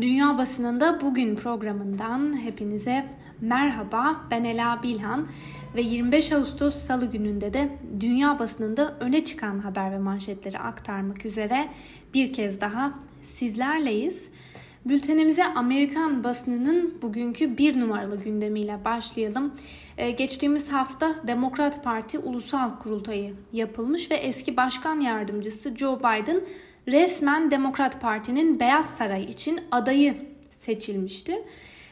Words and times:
Dünya 0.00 0.38
Basınında 0.38 1.00
Bugün 1.00 1.36
programından 1.36 2.42
hepinize 2.44 3.06
merhaba. 3.40 4.20
Ben 4.30 4.44
Ela 4.44 4.82
Bilhan 4.82 5.26
ve 5.76 5.82
25 5.82 6.32
Ağustos 6.32 6.74
Salı 6.74 7.06
gününde 7.06 7.54
de 7.54 7.68
dünya 8.00 8.38
basınında 8.38 8.94
öne 9.00 9.24
çıkan 9.24 9.58
haber 9.58 9.92
ve 9.92 9.98
manşetleri 9.98 10.58
aktarmak 10.58 11.26
üzere 11.26 11.68
bir 12.14 12.32
kez 12.32 12.60
daha 12.60 12.98
sizlerleyiz. 13.22 14.28
Bültenimize 14.84 15.44
Amerikan 15.44 16.24
basınının 16.24 16.94
bugünkü 17.02 17.58
bir 17.58 17.80
numaralı 17.80 18.22
gündemiyle 18.22 18.84
başlayalım. 18.84 19.54
Ee, 19.96 20.10
geçtiğimiz 20.10 20.72
hafta 20.72 21.14
Demokrat 21.26 21.84
Parti 21.84 22.18
Ulusal 22.18 22.78
Kurultayı 22.78 23.34
yapılmış 23.52 24.10
ve 24.10 24.14
eski 24.14 24.56
başkan 24.56 25.00
yardımcısı 25.00 25.76
Joe 25.76 25.98
Biden 25.98 26.40
resmen 26.88 27.50
Demokrat 27.50 28.00
Parti'nin 28.00 28.60
Beyaz 28.60 28.86
Saray 28.86 29.24
için 29.24 29.60
adayı 29.70 30.14
seçilmişti. 30.60 31.44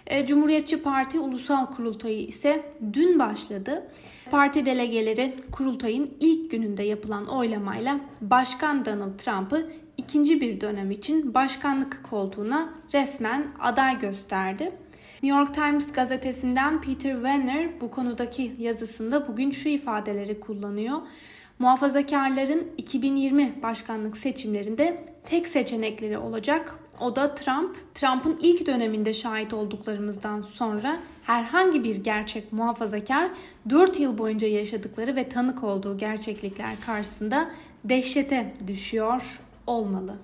E, 0.06 0.26
Cumhuriyetçi 0.26 0.82
Parti 0.82 1.20
Ulusal 1.20 1.66
Kurultayı 1.66 2.26
ise 2.26 2.72
dün 2.92 3.18
başladı. 3.18 3.86
Parti 4.30 4.66
delegeleri 4.66 5.36
kurultayın 5.52 6.10
ilk 6.20 6.50
gününde 6.50 6.82
yapılan 6.82 7.26
oylamayla 7.26 8.00
Başkan 8.20 8.84
Donald 8.84 9.18
Trump'ı 9.18 9.70
ikinci 9.96 10.40
bir 10.40 10.60
dönem 10.60 10.90
için 10.90 11.34
başkanlık 11.34 12.00
koltuğuna 12.10 12.74
resmen 12.92 13.46
aday 13.60 14.00
gösterdi. 14.00 14.72
New 15.22 15.38
York 15.38 15.54
Times 15.54 15.92
gazetesinden 15.92 16.80
Peter 16.80 17.14
Werner 17.14 17.80
bu 17.80 17.90
konudaki 17.90 18.52
yazısında 18.58 19.28
bugün 19.28 19.50
şu 19.50 19.68
ifadeleri 19.68 20.40
kullanıyor. 20.40 20.98
Muhafazakarların 21.62 22.66
2020 22.78 23.62
başkanlık 23.62 24.16
seçimlerinde 24.16 25.04
tek 25.24 25.46
seçenekleri 25.46 26.18
olacak. 26.18 26.78
O 27.00 27.16
da 27.16 27.34
Trump. 27.34 27.94
Trump'ın 27.94 28.38
ilk 28.42 28.66
döneminde 28.66 29.12
şahit 29.14 29.52
olduklarımızdan 29.52 30.40
sonra 30.40 30.98
herhangi 31.22 31.84
bir 31.84 31.96
gerçek 31.96 32.52
muhafazakar 32.52 33.30
4 33.70 34.00
yıl 34.00 34.18
boyunca 34.18 34.48
yaşadıkları 34.48 35.16
ve 35.16 35.28
tanık 35.28 35.64
olduğu 35.64 35.98
gerçeklikler 35.98 36.80
karşısında 36.86 37.50
dehşete 37.84 38.54
düşüyor 38.66 39.40
olmalı. 39.66 40.14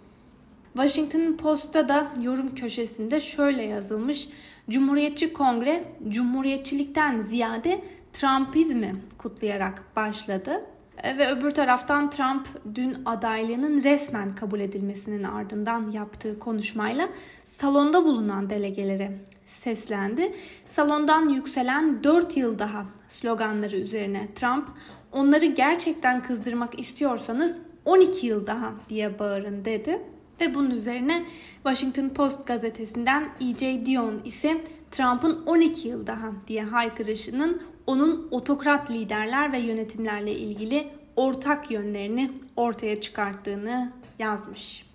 Washington 0.73 1.37
Post'ta 1.37 1.89
da 1.89 2.11
yorum 2.21 2.55
köşesinde 2.55 3.21
şöyle 3.21 3.63
yazılmış. 3.63 4.29
Cumhuriyetçi 4.71 5.33
Kongre 5.33 5.85
cumhuriyetçilikten 6.09 7.21
ziyade 7.21 7.81
Trumpizmi 8.13 8.97
kutlayarak 9.19 9.83
başladı. 9.97 10.65
E, 11.03 11.19
ve 11.19 11.33
öbür 11.33 11.51
taraftan 11.51 12.11
Trump 12.11 12.49
dün 12.75 12.97
adaylığının 13.07 13.83
resmen 13.83 14.35
kabul 14.35 14.61
edilmesinin 14.61 15.25
ardından 15.25 15.91
yaptığı 15.91 16.39
konuşmayla 16.39 17.09
salonda 17.45 18.05
bulunan 18.05 18.51
delegelere 18.51 19.19
seslendi. 19.47 20.35
Salondan 20.65 21.29
yükselen 21.29 22.05
4 22.05 22.37
yıl 22.37 22.59
daha 22.59 22.87
sloganları 23.09 23.77
üzerine 23.77 24.29
Trump 24.35 24.69
onları 25.13 25.47
gerçekten 25.47 26.23
kızdırmak 26.23 26.79
istiyorsanız 26.79 27.59
12 27.85 28.27
yıl 28.27 28.47
daha 28.47 28.73
diye 28.89 29.19
bağırın 29.19 29.65
dedi. 29.65 30.03
Ve 30.41 30.55
bunun 30.55 30.71
üzerine 30.71 31.25
Washington 31.55 32.09
Post 32.09 32.47
gazetesinden 32.47 33.29
E.J. 33.41 33.87
Dion 33.87 34.21
ise 34.25 34.61
Trump'ın 34.91 35.47
12 35.47 35.89
yıl 35.89 36.07
daha 36.07 36.33
diye 36.47 36.63
haykırışının 36.63 37.63
onun 37.89 38.29
otokrat 38.31 38.91
liderler 38.91 39.53
ve 39.53 39.59
yönetimlerle 39.59 40.33
ilgili 40.33 40.89
ortak 41.17 41.71
yönlerini 41.71 42.31
ortaya 42.57 43.01
çıkarttığını 43.01 43.93
yazmış. 44.19 44.87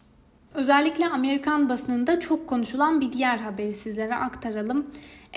Özellikle 0.53 1.08
Amerikan 1.08 1.69
basınında 1.69 2.19
çok 2.19 2.47
konuşulan 2.47 3.02
bir 3.02 3.13
diğer 3.13 3.38
haberi 3.38 3.73
sizlere 3.73 4.16
aktaralım. 4.16 4.88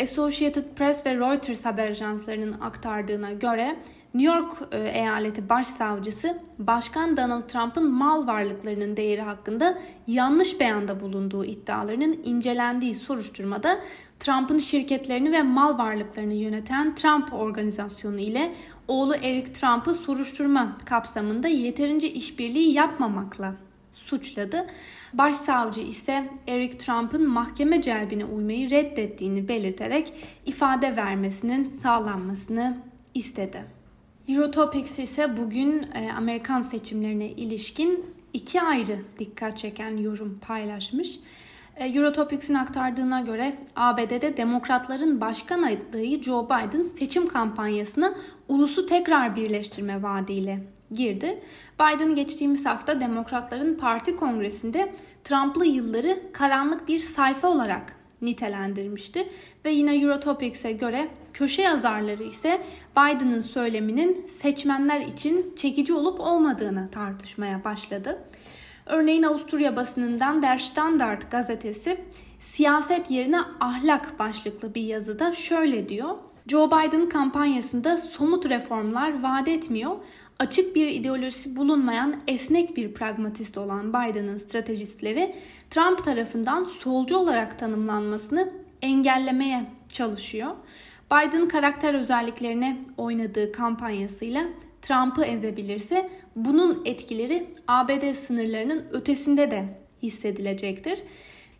Associated 0.00 0.64
Press 0.76 1.06
ve 1.06 1.14
Reuters 1.14 1.64
haber 1.64 1.90
ajanslarının 1.90 2.60
aktardığına 2.60 3.32
göre 3.32 3.76
New 4.14 4.36
York 4.36 4.52
e, 4.72 4.78
eyaleti 4.78 5.48
başsavcısı 5.48 6.38
Başkan 6.58 7.16
Donald 7.16 7.42
Trump'ın 7.42 7.90
mal 7.90 8.26
varlıklarının 8.26 8.96
değeri 8.96 9.20
hakkında 9.20 9.78
yanlış 10.06 10.60
beyanda 10.60 11.00
bulunduğu 11.00 11.44
iddialarının 11.44 12.20
incelendiği 12.24 12.94
soruşturmada 12.94 13.80
Trump'ın 14.20 14.58
şirketlerini 14.58 15.32
ve 15.32 15.42
mal 15.42 15.78
varlıklarını 15.78 16.34
yöneten 16.34 16.94
Trump 16.94 17.32
organizasyonu 17.32 18.20
ile 18.20 18.54
oğlu 18.88 19.14
Eric 19.14 19.52
Trump'ı 19.52 19.94
soruşturma 19.94 20.78
kapsamında 20.84 21.48
yeterince 21.48 22.10
işbirliği 22.10 22.72
yapmamakla 22.72 23.54
suçladı. 23.92 24.66
Başsavcı 25.14 25.80
ise 25.80 26.30
Eric 26.48 26.78
Trump'ın 26.78 27.28
mahkeme 27.28 27.82
celbine 27.82 28.24
uymayı 28.24 28.70
reddettiğini 28.70 29.48
belirterek 29.48 30.12
ifade 30.46 30.96
vermesinin 30.96 31.64
sağlanmasını 31.64 32.76
istedi. 33.14 33.75
Eurotopics 34.28 34.98
ise 34.98 35.36
bugün 35.36 35.86
e, 35.94 36.12
Amerikan 36.12 36.62
seçimlerine 36.62 37.28
ilişkin 37.28 38.06
iki 38.32 38.62
ayrı 38.62 38.98
dikkat 39.18 39.58
çeken 39.58 39.96
yorum 39.96 40.38
paylaşmış. 40.46 41.20
E, 41.76 41.86
Eurotopics'in 41.86 42.54
aktardığına 42.54 43.20
göre 43.20 43.56
ABD'de 43.76 44.36
demokratların 44.36 45.20
başkan 45.20 45.62
adayı 45.62 46.22
Joe 46.22 46.44
Biden 46.44 46.82
seçim 46.82 47.26
kampanyasına 47.26 48.14
ulusu 48.48 48.86
tekrar 48.86 49.36
birleştirme 49.36 50.02
vaadiyle 50.02 50.64
girdi. 50.90 51.42
Biden 51.80 52.14
geçtiğimiz 52.14 52.66
hafta 52.66 53.00
demokratların 53.00 53.74
parti 53.74 54.16
kongresinde 54.16 54.92
Trump'lı 55.24 55.66
yılları 55.66 56.20
karanlık 56.32 56.88
bir 56.88 57.00
sayfa 57.00 57.48
olarak 57.48 57.95
nitelendirmişti. 58.22 59.28
Ve 59.64 59.70
yine 59.70 59.96
Eurotopics'e 59.96 60.72
göre 60.72 61.08
köşe 61.32 61.62
yazarları 61.62 62.22
ise 62.22 62.62
Biden'ın 62.92 63.40
söyleminin 63.40 64.26
seçmenler 64.26 65.00
için 65.00 65.54
çekici 65.56 65.94
olup 65.94 66.20
olmadığını 66.20 66.90
tartışmaya 66.90 67.64
başladı. 67.64 68.18
Örneğin 68.86 69.22
Avusturya 69.22 69.76
basınından 69.76 70.42
Der 70.42 70.58
Standard 70.58 71.22
gazetesi 71.30 72.00
siyaset 72.40 73.10
yerine 73.10 73.40
ahlak 73.60 74.18
başlıklı 74.18 74.74
bir 74.74 74.82
yazıda 74.82 75.32
şöyle 75.32 75.88
diyor. 75.88 76.14
Joe 76.46 76.66
Biden 76.66 77.08
kampanyasında 77.08 77.98
somut 77.98 78.48
reformlar 78.48 79.22
vaat 79.22 79.48
etmiyor. 79.48 79.96
Açık 80.38 80.76
bir 80.76 80.86
ideolojisi 80.86 81.56
bulunmayan 81.56 82.20
esnek 82.28 82.76
bir 82.76 82.94
pragmatist 82.94 83.58
olan 83.58 83.88
Biden'ın 83.88 84.38
stratejistleri 84.38 85.34
Trump 85.70 86.04
tarafından 86.04 86.64
solcu 86.64 87.16
olarak 87.16 87.58
tanımlanmasını 87.58 88.52
engellemeye 88.82 89.64
çalışıyor. 89.88 90.50
Biden 91.12 91.48
karakter 91.48 91.94
özelliklerine 91.94 92.76
oynadığı 92.96 93.52
kampanyasıyla 93.52 94.44
Trump'ı 94.82 95.24
ezebilirse 95.24 96.10
bunun 96.36 96.82
etkileri 96.84 97.46
ABD 97.68 98.12
sınırlarının 98.12 98.84
ötesinde 98.92 99.50
de 99.50 99.64
hissedilecektir. 100.02 101.02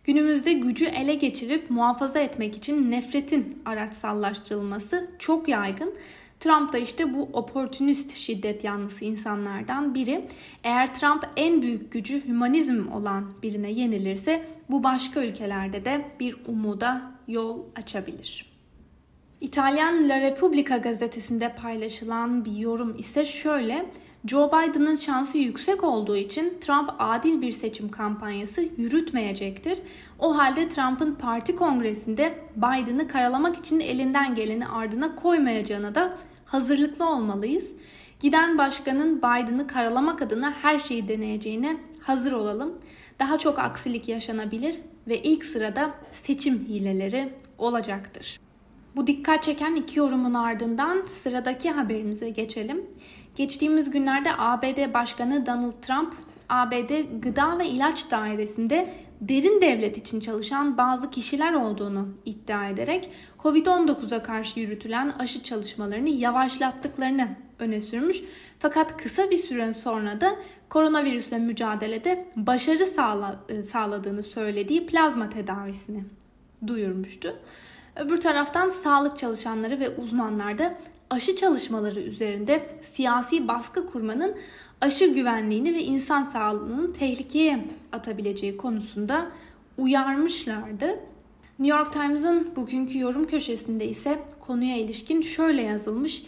Günümüzde 0.07 0.53
gücü 0.53 0.85
ele 0.85 1.15
geçirip 1.15 1.69
muhafaza 1.69 2.19
etmek 2.19 2.55
için 2.55 2.91
nefretin 2.91 3.61
araçsallaştırılması 3.65 5.09
çok 5.19 5.47
yaygın. 5.47 5.93
Trump 6.39 6.73
da 6.73 6.77
işte 6.77 7.13
bu 7.13 7.29
oportunist 7.33 8.17
şiddet 8.17 8.63
yanlısı 8.63 9.05
insanlardan 9.05 9.95
biri. 9.95 10.25
Eğer 10.63 10.93
Trump 10.93 11.27
en 11.37 11.61
büyük 11.61 11.91
gücü 11.91 12.27
hümanizm 12.27 12.91
olan 12.91 13.25
birine 13.43 13.71
yenilirse 13.71 14.45
bu 14.69 14.83
başka 14.83 15.23
ülkelerde 15.23 15.85
de 15.85 16.05
bir 16.19 16.35
umuda 16.47 17.01
yol 17.27 17.59
açabilir. 17.75 18.45
İtalyan 19.41 20.09
La 20.09 20.21
Repubblica 20.21 20.77
gazetesinde 20.77 21.55
paylaşılan 21.55 22.45
bir 22.45 22.55
yorum 22.55 22.95
ise 22.97 23.25
şöyle. 23.25 23.85
Joe 24.25 24.47
Biden'ın 24.47 24.95
şansı 24.95 25.37
yüksek 25.37 25.83
olduğu 25.83 26.17
için 26.17 26.57
Trump 26.61 26.89
adil 26.99 27.41
bir 27.41 27.51
seçim 27.51 27.91
kampanyası 27.91 28.61
yürütmeyecektir. 28.77 29.79
O 30.19 30.37
halde 30.37 30.69
Trump'ın 30.69 31.15
parti 31.15 31.55
kongresinde 31.55 32.39
Biden'ı 32.55 33.07
karalamak 33.07 33.57
için 33.57 33.79
elinden 33.79 34.35
geleni 34.35 34.67
ardına 34.67 35.15
koymayacağına 35.15 35.95
da 35.95 36.17
hazırlıklı 36.45 37.09
olmalıyız. 37.09 37.71
Giden 38.19 38.57
başkanın 38.57 39.17
Biden'ı 39.17 39.67
karalamak 39.67 40.21
adına 40.21 40.51
her 40.51 40.79
şeyi 40.79 41.07
deneyeceğine 41.07 41.77
hazır 42.01 42.31
olalım. 42.31 42.73
Daha 43.19 43.37
çok 43.37 43.59
aksilik 43.59 44.07
yaşanabilir 44.07 44.75
ve 45.07 45.23
ilk 45.23 45.45
sırada 45.45 45.93
seçim 46.11 46.65
hileleri 46.67 47.33
olacaktır. 47.57 48.39
Bu 48.97 49.07
dikkat 49.07 49.43
çeken 49.43 49.75
iki 49.75 49.99
yorumun 49.99 50.33
ardından 50.33 51.01
sıradaki 51.01 51.71
haberimize 51.71 52.29
geçelim. 52.29 52.85
Geçtiğimiz 53.35 53.91
günlerde 53.91 54.29
ABD 54.37 54.93
Başkanı 54.93 55.45
Donald 55.45 55.81
Trump 55.81 56.13
ABD 56.49 57.21
Gıda 57.21 57.59
ve 57.59 57.67
İlaç 57.67 58.11
Dairesi'nde 58.11 58.93
derin 59.21 59.61
devlet 59.61 59.97
için 59.97 60.19
çalışan 60.19 60.77
bazı 60.77 61.09
kişiler 61.09 61.53
olduğunu 61.53 62.07
iddia 62.25 62.69
ederek 62.69 63.09
Covid-19'a 63.39 64.23
karşı 64.23 64.59
yürütülen 64.59 65.09
aşı 65.19 65.43
çalışmalarını 65.43 66.09
yavaşlattıklarını 66.09 67.27
öne 67.59 67.81
sürmüş. 67.81 68.23
Fakat 68.59 68.97
kısa 68.97 69.31
bir 69.31 69.37
süre 69.37 69.73
sonra 69.73 70.21
da 70.21 70.35
koronavirüsle 70.69 71.37
mücadelede 71.37 72.25
başarı 72.35 72.85
sağla, 72.85 73.39
e, 73.49 73.63
sağladığını 73.63 74.23
söylediği 74.23 74.85
plazma 74.85 75.29
tedavisini 75.29 76.03
duyurmuştu. 76.67 77.35
Öbür 77.99 78.21
taraftan 78.21 78.69
sağlık 78.69 79.17
çalışanları 79.17 79.79
ve 79.79 79.89
uzmanlar 79.89 80.57
da 80.57 80.77
aşı 81.09 81.35
çalışmaları 81.35 81.99
üzerinde 81.99 82.67
siyasi 82.81 83.47
baskı 83.47 83.87
kurmanın 83.87 84.35
aşı 84.81 85.05
güvenliğini 85.05 85.73
ve 85.73 85.83
insan 85.83 86.23
sağlığını 86.23 86.93
tehlikeye 86.93 87.67
atabileceği 87.91 88.57
konusunda 88.57 89.31
uyarmışlardı. 89.77 90.87
New 91.59 91.77
York 91.77 91.93
Times'ın 91.93 92.55
bugünkü 92.55 92.99
yorum 92.99 93.27
köşesinde 93.27 93.87
ise 93.87 94.19
konuya 94.39 94.77
ilişkin 94.77 95.21
şöyle 95.21 95.61
yazılmış. 95.61 96.23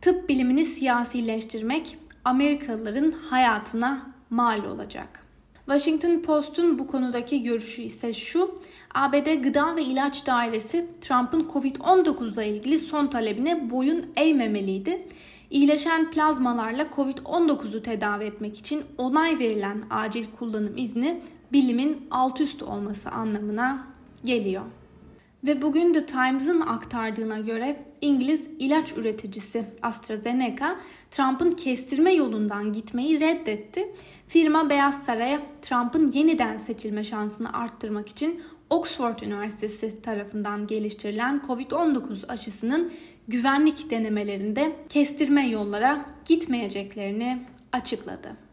Tıp 0.00 0.28
bilimini 0.28 0.64
siyasileştirmek 0.64 1.98
Amerikalıların 2.24 3.10
hayatına 3.10 4.06
mal 4.30 4.64
olacak. 4.64 5.27
Washington 5.68 6.22
Post'un 6.22 6.78
bu 6.78 6.86
konudaki 6.86 7.42
görüşü 7.42 7.82
ise 7.82 8.12
şu. 8.12 8.54
ABD 8.94 9.42
Gıda 9.42 9.76
ve 9.76 9.82
İlaç 9.82 10.26
Dairesi 10.26 10.88
Trump'ın 11.00 11.48
Covid-19 11.48 12.34
ile 12.34 12.48
ilgili 12.48 12.78
son 12.78 13.06
talebine 13.06 13.70
boyun 13.70 14.06
eğmemeliydi. 14.16 15.08
İyileşen 15.50 16.10
plazmalarla 16.10 16.86
Covid-19'u 16.96 17.82
tedavi 17.82 18.24
etmek 18.24 18.58
için 18.58 18.82
onay 18.98 19.38
verilen 19.38 19.82
acil 19.90 20.24
kullanım 20.38 20.76
izni 20.76 21.20
bilimin 21.52 22.06
alt 22.10 22.40
üst 22.40 22.62
olması 22.62 23.10
anlamına 23.10 23.86
geliyor. 24.24 24.62
Ve 25.44 25.62
bugün 25.62 25.92
The 25.92 26.06
Times'ın 26.06 26.60
aktardığına 26.60 27.40
göre 27.40 27.84
İngiliz 28.00 28.48
ilaç 28.58 28.92
üreticisi 28.92 29.64
AstraZeneca 29.82 30.76
Trump'ın 31.10 31.50
kestirme 31.50 32.12
yolundan 32.12 32.72
gitmeyi 32.72 33.20
reddetti. 33.20 33.92
Firma 34.28 34.70
Beyaz 34.70 35.04
Saray'a 35.04 35.40
Trump'ın 35.62 36.12
yeniden 36.12 36.56
seçilme 36.56 37.04
şansını 37.04 37.52
arttırmak 37.52 38.08
için 38.08 38.42
Oxford 38.70 39.18
Üniversitesi 39.18 40.02
tarafından 40.02 40.66
geliştirilen 40.66 41.42
COVID-19 41.48 42.26
aşısının 42.26 42.92
güvenlik 43.28 43.90
denemelerinde 43.90 44.76
kestirme 44.88 45.48
yollara 45.48 46.06
gitmeyeceklerini 46.24 47.42
açıkladı. 47.72 48.47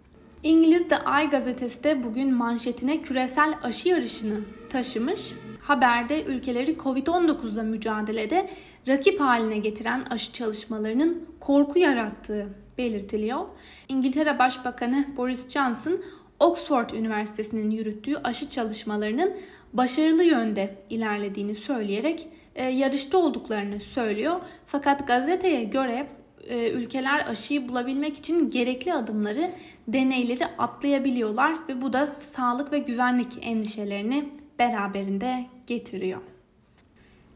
İngiliz 0.45 0.87
The 0.87 0.95
Eye 0.95 1.25
gazetesi 1.25 1.83
de 1.83 2.03
bugün 2.03 2.33
manşetine 2.33 3.01
küresel 3.01 3.53
aşı 3.63 3.89
yarışını 3.89 4.39
taşımış. 4.69 5.33
Haberde 5.61 6.23
ülkeleri 6.23 6.71
Covid-19 6.71 7.53
ile 7.53 7.63
mücadelede 7.63 8.49
rakip 8.87 9.19
haline 9.19 9.57
getiren 9.57 10.03
aşı 10.09 10.33
çalışmalarının 10.33 11.29
korku 11.39 11.79
yarattığı 11.79 12.47
belirtiliyor. 12.77 13.45
İngiltere 13.87 14.39
Başbakanı 14.39 15.05
Boris 15.17 15.49
Johnson 15.49 16.01
Oxford 16.39 16.89
Üniversitesi'nin 16.89 17.71
yürüttüğü 17.71 18.17
aşı 18.17 18.49
çalışmalarının 18.49 19.33
başarılı 19.73 20.23
yönde 20.23 20.75
ilerlediğini 20.89 21.55
söyleyerek 21.55 22.27
e, 22.55 22.63
yarışta 22.63 23.17
olduklarını 23.17 23.79
söylüyor. 23.79 24.35
Fakat 24.67 25.07
gazeteye 25.07 25.63
göre 25.63 26.07
e, 26.49 26.71
ülkeler 26.71 27.27
aşıyı 27.27 27.69
bulabilmek 27.69 28.17
için 28.17 28.49
gerekli 28.49 28.93
adımları, 28.93 29.51
deneyleri 29.87 30.45
atlayabiliyorlar 30.45 31.55
ve 31.69 31.81
bu 31.81 31.93
da 31.93 32.15
sağlık 32.19 32.71
ve 32.71 32.79
güvenlik 32.79 33.27
endişelerini 33.41 34.29
beraberinde 34.59 35.45
getiriyor. 35.67 36.21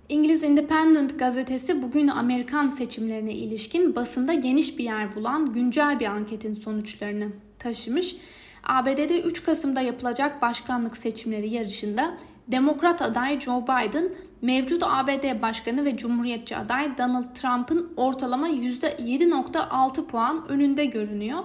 İngiliz 0.10 0.44
Independent 0.44 1.20
gazetesi 1.20 1.82
bugün 1.82 2.08
Amerikan 2.08 2.68
seçimlerine 2.68 3.34
ilişkin 3.34 3.96
basında 3.96 4.34
geniş 4.34 4.78
bir 4.78 4.84
yer 4.84 5.16
bulan 5.16 5.54
güncel 5.54 6.00
bir 6.00 6.06
anketin 6.06 6.54
sonuçlarını 6.54 7.28
taşımış. 7.60 8.16
ABD'de 8.64 9.22
3 9.22 9.44
Kasım'da 9.44 9.82
yapılacak 9.82 10.42
başkanlık 10.42 10.98
seçimleri 10.98 11.50
yarışında 11.50 12.18
Demokrat 12.52 13.02
aday 13.02 13.40
Joe 13.40 13.64
Biden, 13.64 14.10
mevcut 14.42 14.84
ABD 14.84 15.42
Başkanı 15.42 15.86
ve 15.86 15.98
Cumhuriyetçi 15.98 16.58
aday 16.58 16.98
Donald 16.98 17.36
Trump'ın 17.36 17.94
ortalama 17.98 18.50
%7.6 18.50 20.06
puan 20.06 20.48
önünde 20.48 20.86
görünüyor. 20.86 21.44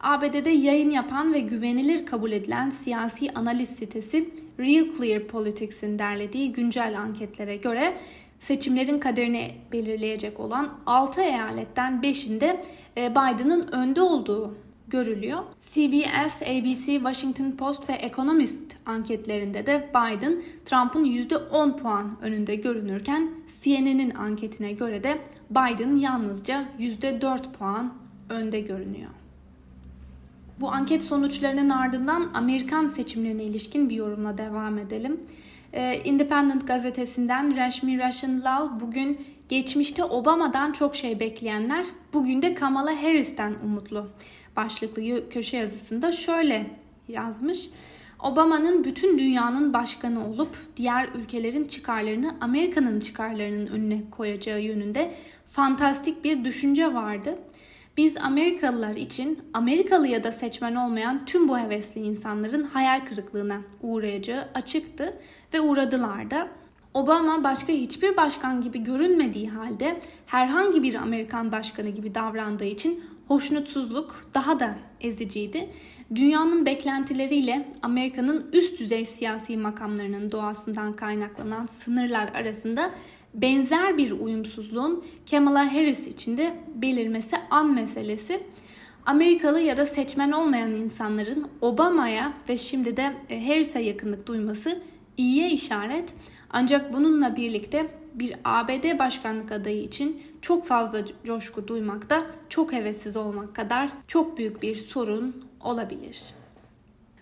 ABD'de 0.00 0.50
yayın 0.50 0.90
yapan 0.90 1.34
ve 1.34 1.40
güvenilir 1.40 2.06
kabul 2.06 2.32
edilen 2.32 2.70
siyasi 2.70 3.30
analiz 3.34 3.68
sitesi 3.68 4.30
Real 4.58 4.86
Clear 4.98 5.22
Politics'in 5.22 5.98
derlediği 5.98 6.52
güncel 6.52 7.00
anketlere 7.00 7.56
göre 7.56 7.94
seçimlerin 8.40 8.98
kaderini 8.98 9.54
belirleyecek 9.72 10.40
olan 10.40 10.68
6 10.86 11.20
eyaletten 11.20 12.00
5'inde 12.02 12.56
e, 12.96 13.10
Biden'ın 13.10 13.68
önde 13.72 14.02
olduğu 14.02 14.54
görülüyor. 14.88 15.38
CBS, 15.60 16.42
ABC, 16.42 16.84
Washington 16.84 17.50
Post 17.50 17.88
ve 17.88 17.92
Economist 17.92 18.60
anketlerinde 18.86 19.66
de 19.66 19.88
Biden 19.90 20.42
Trump'ın 20.64 21.04
%10 21.04 21.76
puan 21.76 22.16
önünde 22.22 22.56
görünürken 22.56 23.30
CNN'in 23.62 24.10
anketine 24.10 24.72
göre 24.72 25.04
de 25.04 25.18
Biden 25.50 25.96
yalnızca 25.96 26.64
%4 26.78 27.52
puan 27.58 27.94
önde 28.28 28.60
görünüyor. 28.60 29.10
Bu 30.60 30.72
anket 30.72 31.02
sonuçlarının 31.02 31.70
ardından 31.70 32.30
Amerikan 32.34 32.86
seçimlerine 32.86 33.44
ilişkin 33.44 33.90
bir 33.90 33.94
yorumla 33.94 34.38
devam 34.38 34.78
edelim. 34.78 35.20
Ee, 35.72 36.00
Independent 36.04 36.66
gazetesinden 36.66 37.56
Rashmi 37.56 37.98
Rashan 37.98 38.44
Lal 38.44 38.80
bugün 38.80 39.26
geçmişte 39.48 40.04
Obama'dan 40.04 40.72
çok 40.72 40.96
şey 40.96 41.20
bekleyenler 41.20 41.86
bugün 42.12 42.42
de 42.42 42.54
Kamala 42.54 43.02
Harris'ten 43.02 43.54
umutlu 43.64 44.08
başlıklı 44.56 45.28
köşe 45.30 45.56
yazısında 45.56 46.12
şöyle 46.12 46.66
yazmış. 47.08 47.68
Obama'nın 48.22 48.84
bütün 48.84 49.18
dünyanın 49.18 49.72
başkanı 49.72 50.28
olup 50.28 50.56
diğer 50.76 51.08
ülkelerin 51.14 51.64
çıkarlarını 51.64 52.34
Amerika'nın 52.40 53.00
çıkarlarının 53.00 53.66
önüne 53.66 54.02
koyacağı 54.10 54.60
yönünde 54.60 55.14
fantastik 55.46 56.24
bir 56.24 56.44
düşünce 56.44 56.94
vardı. 56.94 57.38
Biz 57.96 58.16
Amerikalılar 58.16 58.96
için 58.96 59.38
Amerikalı 59.54 60.08
ya 60.08 60.24
da 60.24 60.32
seçmen 60.32 60.74
olmayan 60.74 61.26
tüm 61.26 61.48
bu 61.48 61.58
hevesli 61.58 62.00
insanların 62.00 62.62
hayal 62.62 63.06
kırıklığına 63.06 63.60
uğrayacağı 63.82 64.48
açıktı 64.54 65.18
ve 65.54 65.60
uğradılar 65.60 66.30
da. 66.30 66.48
Obama 66.94 67.44
başka 67.44 67.72
hiçbir 67.72 68.16
başkan 68.16 68.62
gibi 68.62 68.84
görünmediği 68.84 69.50
halde 69.50 70.00
herhangi 70.26 70.82
bir 70.82 70.94
Amerikan 70.94 71.52
başkanı 71.52 71.88
gibi 71.88 72.14
davrandığı 72.14 72.64
için 72.64 73.04
hoşnutsuzluk 73.28 74.30
daha 74.34 74.60
da 74.60 74.74
eziciydi. 75.00 75.70
Dünyanın 76.14 76.66
beklentileriyle 76.66 77.68
Amerika'nın 77.82 78.46
üst 78.52 78.80
düzey 78.80 79.04
siyasi 79.04 79.56
makamlarının 79.56 80.32
doğasından 80.32 80.92
kaynaklanan 80.92 81.66
sınırlar 81.66 82.28
arasında 82.34 82.90
benzer 83.34 83.98
bir 83.98 84.10
uyumsuzluğun 84.10 85.04
Kamala 85.30 85.72
Harris 85.74 86.06
için 86.06 86.38
de 86.38 86.54
belirmesi 86.74 87.36
an 87.50 87.74
meselesi. 87.74 88.42
Amerikalı 89.06 89.60
ya 89.60 89.76
da 89.76 89.86
seçmen 89.86 90.32
olmayan 90.32 90.72
insanların 90.72 91.48
Obama'ya 91.60 92.32
ve 92.48 92.56
şimdi 92.56 92.96
de 92.96 93.12
e, 93.30 93.46
Harris'e 93.46 93.80
yakınlık 93.80 94.26
duyması 94.26 94.82
iyiye 95.16 95.50
işaret. 95.50 96.14
Ancak 96.50 96.92
bununla 96.92 97.36
birlikte 97.36 97.86
bir 98.14 98.34
ABD 98.44 98.98
başkanlık 98.98 99.52
adayı 99.52 99.82
için 99.82 100.22
çok 100.44 100.66
fazla 100.66 101.00
coşku 101.24 101.68
duymak 101.68 102.10
da 102.10 102.22
çok 102.48 102.72
hevessiz 102.72 103.16
olmak 103.16 103.54
kadar 103.54 103.90
çok 104.08 104.38
büyük 104.38 104.62
bir 104.62 104.74
sorun 104.74 105.44
olabilir. 105.60 106.22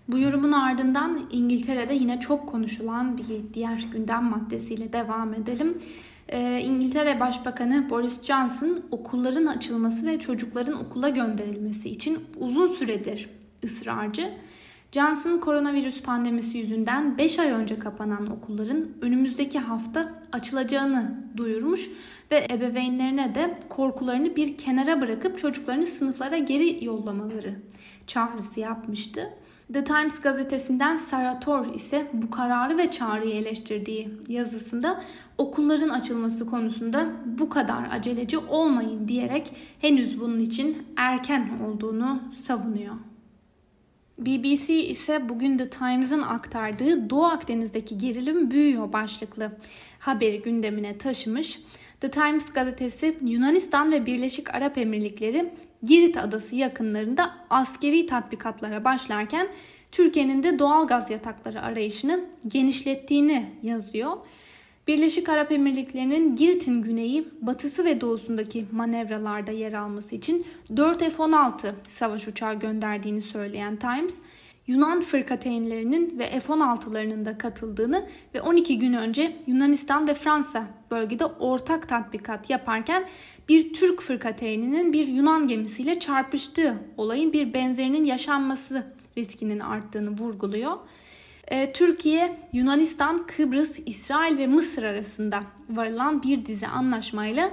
Bu 0.08 0.18
yorumun 0.18 0.52
ardından 0.52 1.28
İngiltere'de 1.30 1.94
yine 1.94 2.20
çok 2.20 2.48
konuşulan 2.48 3.18
bir 3.18 3.54
diğer 3.54 3.88
gündem 3.92 4.24
maddesiyle 4.24 4.92
devam 4.92 5.34
edelim. 5.34 5.78
Ee, 6.28 6.60
İngiltere 6.64 7.20
Başbakanı 7.20 7.90
Boris 7.90 8.22
Johnson 8.22 8.80
okulların 8.90 9.46
açılması 9.46 10.06
ve 10.06 10.18
çocukların 10.18 10.84
okula 10.84 11.08
gönderilmesi 11.08 11.90
için 11.90 12.18
uzun 12.36 12.66
süredir 12.66 13.30
ısrarcı. 13.64 14.32
Johnson 14.92 15.38
koronavirüs 15.38 16.02
pandemisi 16.02 16.58
yüzünden 16.58 17.18
5 17.18 17.38
ay 17.38 17.50
önce 17.50 17.78
kapanan 17.78 18.26
okulların 18.26 18.88
önümüzdeki 19.00 19.58
hafta 19.58 20.12
açılacağını 20.32 21.14
duyurmuş 21.36 21.90
ve 22.30 22.46
ebeveynlerine 22.50 23.34
de 23.34 23.54
korkularını 23.68 24.36
bir 24.36 24.56
kenara 24.56 25.00
bırakıp 25.00 25.38
çocuklarını 25.38 25.86
sınıflara 25.86 26.38
geri 26.38 26.84
yollamaları 26.84 27.54
çağrısı 28.06 28.60
yapmıştı. 28.60 29.30
The 29.72 29.84
Times 29.84 30.20
gazetesinden 30.20 30.96
Sarah 30.96 31.40
Tor 31.40 31.74
ise 31.74 32.06
bu 32.12 32.30
kararı 32.30 32.78
ve 32.78 32.90
çağrıyı 32.90 33.34
eleştirdiği 33.34 34.08
yazısında 34.28 35.02
okulların 35.38 35.88
açılması 35.88 36.46
konusunda 36.46 37.06
bu 37.38 37.48
kadar 37.48 37.88
aceleci 37.90 38.38
olmayın 38.38 39.08
diyerek 39.08 39.52
henüz 39.80 40.20
bunun 40.20 40.38
için 40.38 40.86
erken 40.96 41.50
olduğunu 41.66 42.22
savunuyor. 42.42 42.94
BBC 44.26 44.74
ise 44.74 45.28
bugün 45.28 45.58
The 45.58 45.70
Times'ın 45.70 46.22
aktardığı 46.22 47.10
Doğu 47.10 47.24
Akdeniz'deki 47.24 47.98
gerilim 47.98 48.50
büyüyor 48.50 48.92
başlıklı 48.92 49.52
haberi 49.98 50.42
gündemine 50.42 50.98
taşımış. 50.98 51.60
The 52.00 52.10
Times 52.10 52.52
gazetesi 52.52 53.16
Yunanistan 53.26 53.92
ve 53.92 54.06
Birleşik 54.06 54.54
Arap 54.54 54.78
Emirlikleri 54.78 55.50
Girit 55.82 56.16
adası 56.16 56.56
yakınlarında 56.56 57.34
askeri 57.50 58.06
tatbikatlara 58.06 58.84
başlarken 58.84 59.48
Türkiye'nin 59.92 60.42
de 60.42 60.58
doğal 60.58 60.86
gaz 60.86 61.10
yatakları 61.10 61.62
arayışını 61.62 62.24
genişlettiğini 62.48 63.46
yazıyor. 63.62 64.16
Birleşik 64.86 65.28
Arap 65.28 65.52
Emirlikleri'nin 65.52 66.36
Girit'in 66.36 66.82
güneyi, 66.82 67.28
batısı 67.40 67.84
ve 67.84 68.00
doğusundaki 68.00 68.66
manevralarda 68.72 69.52
yer 69.52 69.72
alması 69.72 70.14
için 70.14 70.46
4 70.76 70.98
F-16 70.98 71.72
savaş 71.84 72.28
uçağı 72.28 72.54
gönderdiğini 72.54 73.22
söyleyen 73.22 73.76
Times, 73.76 74.14
Yunan 74.66 75.00
fırkateynlerinin 75.00 76.18
ve 76.18 76.40
F-16'larının 76.40 77.24
da 77.24 77.38
katıldığını 77.38 78.06
ve 78.34 78.40
12 78.40 78.78
gün 78.78 78.92
önce 78.92 79.36
Yunanistan 79.46 80.08
ve 80.08 80.14
Fransa 80.14 80.66
bölgede 80.90 81.26
ortak 81.26 81.88
tatbikat 81.88 82.50
yaparken 82.50 83.08
bir 83.48 83.72
Türk 83.72 84.00
fırkateyninin 84.00 84.92
bir 84.92 85.06
Yunan 85.06 85.48
gemisiyle 85.48 86.00
çarpıştığı 86.00 86.78
olayın 86.96 87.32
bir 87.32 87.54
benzerinin 87.54 88.04
yaşanması 88.04 88.86
riskinin 89.18 89.60
arttığını 89.60 90.18
vurguluyor. 90.18 90.76
Ee, 91.48 91.72
Türkiye, 91.72 92.36
Yunanistan, 92.52 93.26
Kıbrıs, 93.26 93.78
İsrail 93.86 94.38
ve 94.38 94.46
Mısır 94.46 94.82
arasında 94.82 95.42
varılan 95.70 96.22
bir 96.22 96.46
dizi 96.46 96.66
anlaşmayla 96.66 97.50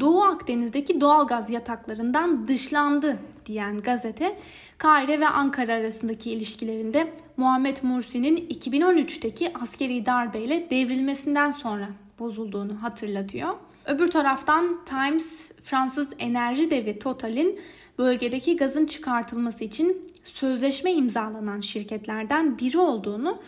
Doğu 0.00 0.22
Akdeniz'deki 0.22 1.00
doğal 1.00 1.26
gaz 1.26 1.50
yataklarından 1.50 2.48
dışlandı 2.48 3.18
diyen 3.46 3.80
gazete, 3.80 4.38
Kahire 4.78 5.20
ve 5.20 5.28
Ankara 5.28 5.72
arasındaki 5.72 6.30
ilişkilerinde 6.30 7.12
Muhammed 7.36 7.76
Mursi'nin 7.82 8.36
2013'teki 8.36 9.52
askeri 9.58 10.06
darbeyle 10.06 10.70
devrilmesinden 10.70 11.50
sonra 11.50 11.88
bozulduğunu 12.18 12.82
hatırlatıyor. 12.82 13.54
Öbür 13.86 14.08
taraftan 14.08 14.84
Times, 14.84 15.52
Fransız 15.62 16.12
enerji 16.18 16.70
devi 16.70 16.98
Total'in 16.98 17.60
bölgedeki 17.98 18.56
gazın 18.56 18.86
çıkartılması 18.86 19.64
için 19.64 20.12
sözleşme 20.24 20.92
imzalanan 20.92 21.60
şirketlerden 21.60 22.58
biri 22.58 22.78
olduğunu 22.78 23.38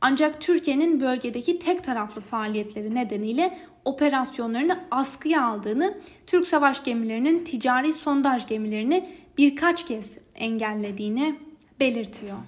ancak 0.00 0.40
Türkiye'nin 0.40 1.00
bölgedeki 1.00 1.58
tek 1.58 1.84
taraflı 1.84 2.20
faaliyetleri 2.20 2.94
nedeniyle 2.94 3.58
operasyonlarını 3.84 4.80
askıya 4.90 5.44
aldığını, 5.44 5.98
Türk 6.26 6.48
savaş 6.48 6.84
gemilerinin 6.84 7.44
ticari 7.44 7.92
sondaj 7.92 8.46
gemilerini 8.46 9.08
birkaç 9.38 9.86
kez 9.86 10.18
engellediğini 10.34 11.38
belirtiyor. 11.80 12.38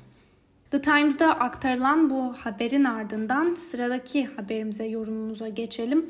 The 0.70 0.82
Times'da 0.82 1.40
aktarılan 1.40 2.10
bu 2.10 2.32
haberin 2.32 2.84
ardından 2.84 3.54
sıradaki 3.54 4.26
haberimize 4.26 4.84
yorumumuza 4.86 5.48
geçelim. 5.48 6.06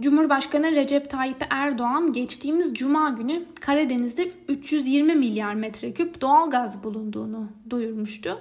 Cumhurbaşkanı 0.00 0.72
Recep 0.72 1.10
Tayyip 1.10 1.46
Erdoğan 1.50 2.12
geçtiğimiz 2.12 2.74
cuma 2.74 3.08
günü 3.10 3.44
Karadeniz'de 3.60 4.30
320 4.48 5.14
milyar 5.14 5.54
metreküp 5.54 6.20
doğal 6.20 6.50
gaz 6.50 6.84
bulunduğunu 6.84 7.48
duyurmuştu. 7.70 8.40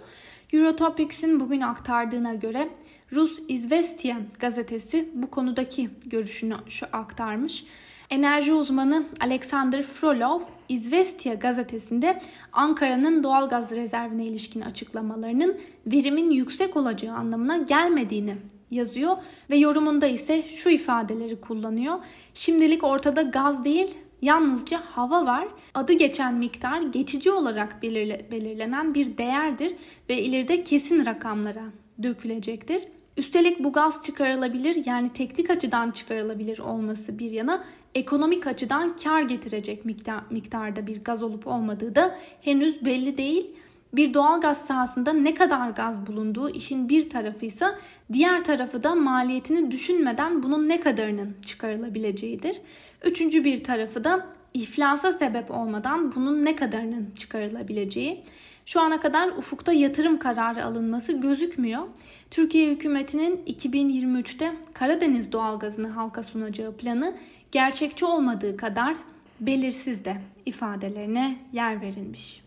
Eurotopics'in 0.53 1.39
bugün 1.39 1.61
aktardığına 1.61 2.33
göre 2.33 2.69
Rus 3.11 3.41
Izvestia 3.47 4.15
gazetesi 4.39 5.09
bu 5.13 5.29
konudaki 5.29 5.89
görüşünü 6.05 6.55
şu 6.67 6.85
aktarmış. 6.93 7.63
Enerji 8.11 8.53
uzmanı 8.53 9.03
Alexander 9.19 9.83
Frolov, 9.83 10.41
Izvestia 10.69 11.33
gazetesinde 11.33 12.21
Ankara'nın 12.53 13.23
doğal 13.23 13.49
gaz 13.49 13.71
rezervine 13.71 14.25
ilişkin 14.25 14.61
açıklamalarının 14.61 15.57
verimin 15.85 16.31
yüksek 16.31 16.77
olacağı 16.77 17.15
anlamına 17.15 17.57
gelmediğini 17.57 18.35
yazıyor 18.71 19.17
ve 19.49 19.57
yorumunda 19.57 20.07
ise 20.07 20.43
şu 20.43 20.69
ifadeleri 20.69 21.41
kullanıyor. 21.41 21.99
Şimdilik 22.33 22.83
ortada 22.83 23.21
gaz 23.21 23.65
değil 23.65 23.95
yalnızca 24.21 24.81
hava 24.91 25.25
var. 25.25 25.47
Adı 25.73 25.93
geçen 25.93 26.33
miktar 26.33 26.81
geçici 26.81 27.31
olarak 27.31 27.81
belirle, 27.83 28.27
belirlenen 28.31 28.93
bir 28.93 29.17
değerdir 29.17 29.75
ve 30.09 30.21
ileride 30.21 30.63
kesin 30.63 31.05
rakamlara 31.05 31.63
dökülecektir. 32.03 32.83
Üstelik 33.17 33.63
bu 33.63 33.73
gaz 33.73 34.05
çıkarılabilir 34.05 34.85
yani 34.85 35.13
teknik 35.13 35.49
açıdan 35.49 35.91
çıkarılabilir 35.91 36.59
olması 36.59 37.19
bir 37.19 37.31
yana 37.31 37.63
ekonomik 37.95 38.47
açıdan 38.47 38.95
kar 39.03 39.21
getirecek 39.21 39.85
miktar, 39.85 40.23
miktarda 40.29 40.87
bir 40.87 41.03
gaz 41.03 41.23
olup 41.23 41.47
olmadığı 41.47 41.95
da 41.95 42.17
henüz 42.41 42.85
belli 42.85 43.17
değil. 43.17 43.47
Bir 43.93 44.13
doğal 44.13 44.41
gaz 44.41 44.65
sahasında 44.65 45.13
ne 45.13 45.33
kadar 45.33 45.69
gaz 45.69 46.07
bulunduğu 46.07 46.49
işin 46.49 46.89
bir 46.89 47.09
tarafıysa 47.09 47.79
diğer 48.13 48.43
tarafı 48.43 48.83
da 48.83 48.95
maliyetini 48.95 49.71
düşünmeden 49.71 50.43
bunun 50.43 50.69
ne 50.69 50.79
kadarının 50.79 51.35
çıkarılabileceğidir. 51.45 52.61
Üçüncü 53.03 53.43
bir 53.43 53.63
tarafı 53.63 54.03
da 54.03 54.27
iflasa 54.53 55.11
sebep 55.11 55.51
olmadan 55.51 56.15
bunun 56.15 56.45
ne 56.45 56.55
kadarının 56.55 57.11
çıkarılabileceği. 57.19 58.23
Şu 58.65 58.81
ana 58.81 58.99
kadar 58.99 59.29
ufukta 59.29 59.73
yatırım 59.73 60.19
kararı 60.19 60.65
alınması 60.65 61.13
gözükmüyor. 61.13 61.83
Türkiye 62.31 62.71
hükümetinin 62.71 63.37
2023'te 63.47 64.53
Karadeniz 64.73 65.31
doğalgazını 65.31 65.87
halka 65.87 66.23
sunacağı 66.23 66.71
planı 66.77 67.15
gerçekçi 67.51 68.05
olmadığı 68.05 68.57
kadar 68.57 68.95
belirsiz 69.39 70.05
de 70.05 70.17
ifadelerine 70.45 71.37
yer 71.53 71.81
verilmiş. 71.81 72.41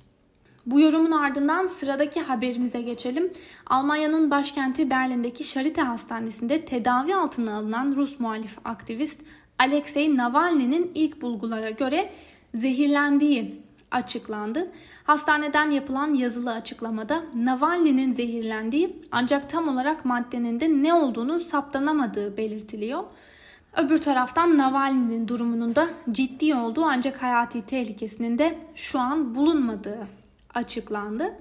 Bu 0.67 0.81
yorumun 0.81 1.11
ardından 1.11 1.67
sıradaki 1.67 2.21
haberimize 2.21 2.81
geçelim. 2.81 3.33
Almanya'nın 3.67 4.31
başkenti 4.31 4.91
Berlin'deki 4.91 5.45
Charité 5.45 5.81
Hastanesi'nde 5.81 6.65
tedavi 6.65 7.15
altına 7.15 7.57
alınan 7.57 7.95
Rus 7.97 8.21
muhalif 8.21 8.59
aktivist 8.65 9.21
Alexei 9.59 10.17
Navalny'nin 10.17 10.93
ilk 10.95 11.23
bulgulara 11.23 11.71
göre 11.71 12.11
zehirlendiği 12.55 13.63
açıklandı. 13.91 14.71
Hastaneden 15.05 15.71
yapılan 15.71 16.15
yazılı 16.15 16.53
açıklamada 16.53 17.25
Navalny'nin 17.35 18.13
zehirlendiği 18.13 18.97
ancak 19.13 19.51
tam 19.51 19.69
olarak 19.69 20.05
maddenin 20.05 20.61
de 20.61 20.69
ne 20.69 20.95
olduğunu 20.95 21.41
saptanamadığı 21.41 22.37
belirtiliyor. 22.37 23.05
Öbür 23.76 23.99
taraftan 23.99 24.59
Navalny'nin 24.59 25.28
durumunun 25.28 25.76
da 25.76 25.88
ciddi 26.11 26.54
olduğu 26.54 26.85
ancak 26.85 27.23
hayati 27.23 27.66
tehlikesinin 27.66 28.38
de 28.38 28.59
şu 28.75 28.99
an 28.99 29.35
bulunmadığı 29.35 30.07
açıklandı. 30.54 31.35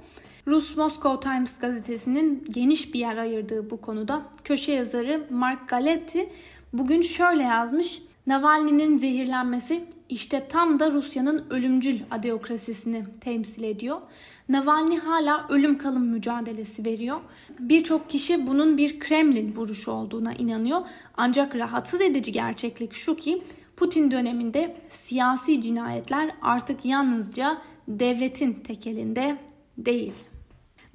Rus 0.47 0.77
Moscow 0.77 1.29
Times 1.29 1.59
gazetesinin 1.59 2.45
geniş 2.49 2.93
bir 2.93 2.99
yer 2.99 3.17
ayırdığı 3.17 3.69
bu 3.69 3.81
konuda 3.81 4.21
köşe 4.43 4.71
yazarı 4.71 5.27
Mark 5.29 5.69
Galetti 5.69 6.29
bugün 6.73 7.01
şöyle 7.01 7.43
yazmış. 7.43 8.01
Navalny'nin 8.27 8.97
zehirlenmesi 8.97 9.85
işte 10.09 10.47
tam 10.49 10.79
da 10.79 10.91
Rusya'nın 10.91 11.45
ölümcül 11.49 11.99
adeokrasisini 12.11 13.05
temsil 13.21 13.63
ediyor. 13.63 13.97
Navalny 14.49 14.97
hala 14.97 15.47
ölüm 15.49 15.77
kalım 15.77 16.05
mücadelesi 16.05 16.85
veriyor. 16.85 17.19
Birçok 17.59 18.09
kişi 18.09 18.47
bunun 18.47 18.77
bir 18.77 18.99
Kremlin 18.99 19.55
vuruşu 19.55 19.91
olduğuna 19.91 20.33
inanıyor. 20.33 20.81
Ancak 21.17 21.55
rahatsız 21.55 22.01
edici 22.01 22.31
gerçeklik 22.31 22.93
şu 22.93 23.15
ki 23.15 23.43
Putin 23.77 24.11
döneminde 24.11 24.77
siyasi 24.89 25.61
cinayetler 25.61 26.31
artık 26.41 26.85
yalnızca 26.85 27.61
devletin 27.87 28.53
tekelinde 28.53 29.37
değil. 29.77 30.13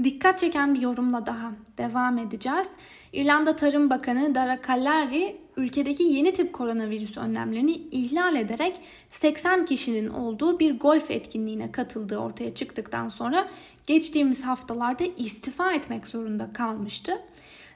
Dikkat 0.05 0.39
çeken 0.39 0.75
bir 0.75 0.81
yorumla 0.81 1.27
daha 1.27 1.53
devam 1.79 2.19
edeceğiz. 2.19 2.69
İrlanda 3.13 3.57
Tarım 3.57 3.91
Bakanı 3.91 4.35
Dara 4.35 4.61
Kallari 4.61 5.37
ülkedeki 5.59 6.03
yeni 6.03 6.33
tip 6.33 6.53
koronavirüs 6.53 7.17
önlemlerini 7.17 7.73
ihlal 7.73 8.37
ederek 8.37 8.81
80 9.11 9.65
kişinin 9.65 10.09
olduğu 10.09 10.59
bir 10.59 10.79
golf 10.79 11.11
etkinliğine 11.11 11.73
katıldığı 11.73 12.19
ortaya 12.19 12.55
çıktıktan 12.55 13.09
sonra 13.09 13.49
geçtiğimiz 13.87 14.45
haftalarda 14.45 15.05
istifa 15.05 15.73
etmek 15.73 16.07
zorunda 16.07 16.53
kalmıştı. 16.53 17.13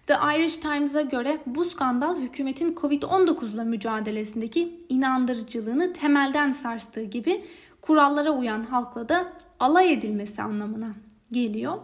The 0.07 0.15
Irish 0.15 0.57
Times'a 0.57 1.03
göre 1.03 1.39
bu 1.47 1.65
skandal 1.65 2.17
hükümetin 2.17 2.75
Covid-19 2.75 3.55
ile 3.55 3.65
mücadelesindeki 3.65 4.79
inandırıcılığını 4.89 5.93
temelden 5.93 6.53
sarstığı 6.53 7.03
gibi 7.03 7.45
kurallara 7.81 8.31
uyan 8.31 8.65
halkla 8.65 9.09
da 9.09 9.33
alay 9.61 9.93
edilmesi 9.93 10.43
anlamına 10.43 10.95
geliyor. 11.33 11.79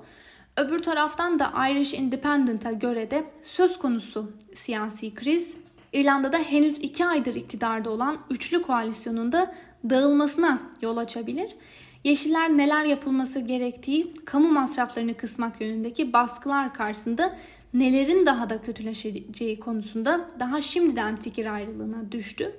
Öbür 0.57 0.79
taraftan 0.79 1.39
da 1.39 1.69
Irish 1.71 1.95
Independent'a 1.95 2.73
göre 2.73 3.11
de 3.11 3.25
söz 3.43 3.79
konusu 3.79 4.33
siyasi 4.55 5.15
kriz 5.15 5.55
İrlanda'da 5.93 6.39
henüz 6.39 6.79
iki 6.79 7.07
aydır 7.07 7.35
iktidarda 7.35 7.91
olan 7.91 8.19
üçlü 8.31 8.63
koalisyonun 8.63 9.33
da 9.33 9.55
dağılmasına 9.91 10.63
yol 10.83 10.97
açabilir. 10.97 11.51
Yeşiller 12.05 12.57
neler 12.57 12.85
yapılması 12.85 13.41
gerektiği, 13.41 14.15
kamu 14.25 14.53
masraflarını 14.53 15.15
kısmak 15.17 15.61
yönündeki 15.61 16.13
baskılar 16.13 16.75
karşısında 16.75 17.37
nelerin 17.75 18.27
daha 18.27 18.51
da 18.51 18.63
kötüleşeceği 18.63 19.61
konusunda 19.61 20.29
daha 20.41 20.61
şimdiden 20.61 21.17
fikir 21.17 21.55
ayrılığına 21.55 22.13
düştü. 22.13 22.53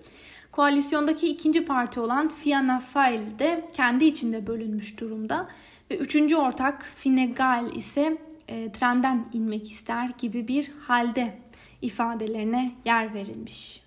Koalisyondaki 0.51 1.27
ikinci 1.27 1.65
parti 1.65 1.99
olan 1.99 2.29
Fianna 2.29 2.81
Fáil 2.93 3.39
de 3.39 3.69
kendi 3.75 4.05
içinde 4.05 4.47
bölünmüş 4.47 4.99
durumda. 4.99 5.47
Ve 5.91 5.97
üçüncü 5.97 6.35
ortak 6.35 6.83
Fine 6.95 7.25
Gael 7.25 7.75
ise 7.75 8.17
e, 8.47 8.71
trenden 8.71 9.25
inmek 9.33 9.71
ister 9.71 10.09
gibi 10.17 10.47
bir 10.47 10.71
halde 10.87 11.37
ifadelerine 11.81 12.71
yer 12.85 13.13
verilmiş. 13.13 13.81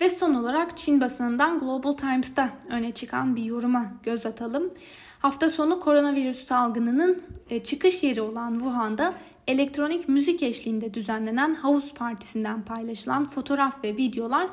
Ve 0.00 0.10
son 0.10 0.34
olarak 0.34 0.76
Çin 0.76 1.00
basınından 1.00 1.58
Global 1.58 1.92
Times'ta 1.92 2.50
öne 2.70 2.92
çıkan 2.92 3.36
bir 3.36 3.44
yoruma 3.44 3.92
göz 4.02 4.26
atalım. 4.26 4.70
Hafta 5.18 5.50
sonu 5.50 5.80
koronavirüs 5.80 6.46
salgınının 6.46 7.22
e, 7.50 7.62
çıkış 7.62 8.02
yeri 8.02 8.20
olan 8.20 8.54
Wuhan'da 8.54 9.14
elektronik 9.46 10.08
müzik 10.08 10.42
eşliğinde 10.42 10.94
düzenlenen 10.94 11.54
havuz 11.54 11.94
partisinden 11.94 12.62
paylaşılan 12.62 13.28
fotoğraf 13.28 13.84
ve 13.84 13.96
videolar 13.96 14.48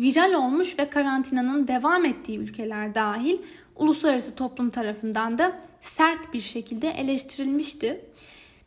viral 0.00 0.32
olmuş 0.32 0.78
ve 0.78 0.90
karantinanın 0.90 1.68
devam 1.68 2.04
ettiği 2.04 2.38
ülkeler 2.38 2.94
dahil 2.94 3.38
uluslararası 3.76 4.34
toplum 4.34 4.70
tarafından 4.70 5.38
da 5.38 5.60
sert 5.80 6.34
bir 6.34 6.40
şekilde 6.40 6.90
eleştirilmişti. 6.90 8.00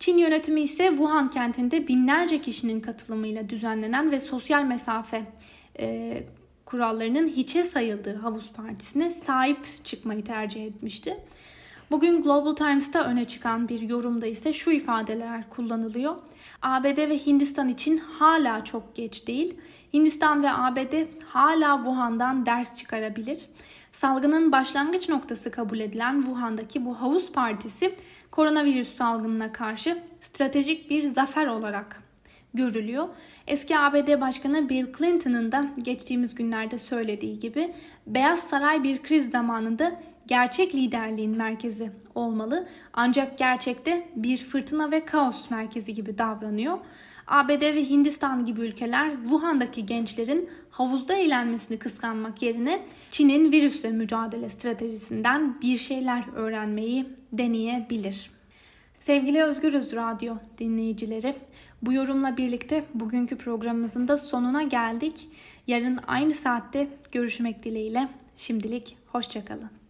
Çin 0.04 0.18
yönetimi 0.18 0.62
ise 0.62 0.90
Wuhan 0.90 1.30
kentinde 1.30 1.88
binlerce 1.88 2.42
kişinin 2.42 2.80
katılımıyla 2.80 3.50
düzenlenen 3.50 4.12
ve 4.12 4.20
sosyal 4.20 4.64
mesafe 4.64 5.24
e, 5.80 6.24
kurallarının 6.66 7.28
hiçe 7.28 7.64
sayıldığı 7.64 8.16
havuz 8.16 8.52
partisine 8.52 9.12
sahip 9.12 9.58
çıkmayı 9.84 10.24
tercih 10.24 10.66
etmişti. 10.66 11.18
Bugün 11.92 12.24
Global 12.24 12.56
Times'ta 12.56 13.04
öne 13.04 13.26
çıkan 13.26 13.70
bir 13.70 13.82
yorumda 13.82 14.28
ise 14.28 14.54
şu 14.54 14.72
ifadeler 14.72 15.50
kullanılıyor. 15.50 16.16
ABD 16.62 16.98
ve 16.98 17.18
Hindistan 17.26 17.70
için 17.70 17.98
hala 17.98 18.64
çok 18.64 18.96
geç 18.96 19.28
değil. 19.28 19.58
Hindistan 19.94 20.44
ve 20.44 20.52
ABD 20.52 20.94
hala 21.26 21.78
Wuhan'dan 21.78 22.46
ders 22.46 22.78
çıkarabilir. 22.78 23.40
Salgının 23.94 24.52
başlangıç 24.52 25.10
noktası 25.10 25.52
kabul 25.52 25.80
edilen 25.80 26.22
Wuhan'daki 26.22 26.86
bu 26.86 27.02
havuz 27.02 27.32
partisi 27.32 27.96
koronavirüs 28.32 28.96
salgınına 28.96 29.52
karşı 29.52 30.04
stratejik 30.22 30.90
bir 30.90 31.14
zafer 31.14 31.48
olarak 31.48 32.04
görülüyor. 32.54 33.08
Eski 33.48 33.78
ABD 33.78 34.22
Başkanı 34.22 34.70
Bill 34.70 34.94
Clinton'ın 34.98 35.52
da 35.52 35.66
geçtiğimiz 35.84 36.36
günlerde 36.36 36.78
söylediği 36.78 37.40
gibi 37.40 37.74
Beyaz 38.08 38.40
Saray 38.40 38.84
bir 38.84 39.04
kriz 39.04 39.32
zamanında 39.32 40.00
gerçek 40.28 40.76
liderliğin 40.76 41.38
merkezi 41.38 41.92
olmalı. 42.16 42.68
Ancak 42.94 43.38
gerçekte 43.38 44.08
bir 44.16 44.38
fırtına 44.38 44.92
ve 44.92 45.06
kaos 45.06 45.50
merkezi 45.50 45.94
gibi 45.94 46.18
davranıyor. 46.18 46.78
ABD 47.28 47.62
ve 47.62 47.90
Hindistan 47.90 48.46
gibi 48.46 48.62
ülkeler 48.62 49.12
Wuhan'daki 49.22 49.86
gençlerin 49.86 50.50
havuzda 50.70 51.14
eğlenmesini 51.14 51.80
kıskanmak 51.80 52.42
yerine 52.42 52.86
Çin'in 53.12 53.52
virüsle 53.52 53.92
mücadele 53.92 54.50
stratejisinden 54.50 55.62
bir 55.62 55.78
şeyler 55.78 56.24
öğrenmeyi 56.36 57.06
deneyebilir. 57.32 58.32
Sevgili 59.00 59.44
Özgürüz 59.44 59.96
Radyo 59.96 60.36
dinleyicileri, 60.58 61.36
bu 61.82 61.94
yorumla 61.94 62.38
birlikte 62.38 62.84
bugünkü 62.94 63.38
programımızın 63.38 64.08
da 64.08 64.18
sonuna 64.18 64.64
geldik. 64.64 65.28
Yarın 65.68 66.00
aynı 66.08 66.34
saatte 66.34 66.88
görüşmek 67.12 67.64
dileğiyle. 67.64 68.08
Şimdilik 68.36 68.98
hoşçakalın. 69.08 69.83